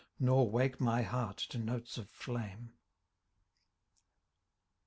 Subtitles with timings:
[0.19, 2.73] Nor wake my heart to notes of flame